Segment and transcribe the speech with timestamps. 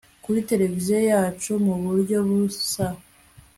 [0.23, 2.85] kuri tereviziyo yacu mu buryo busa